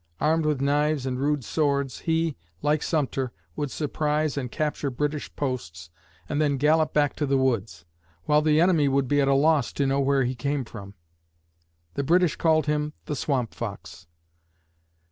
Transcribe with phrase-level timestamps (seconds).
[0.19, 5.91] Armed with knives and rude swords, he, like Sumter, would surprise and capture British posts
[6.27, 7.85] and then gallop back to the woods,
[8.23, 10.95] while the enemy would be at a loss to know where he came from.
[11.93, 14.07] The British called him the "Swamp Fox."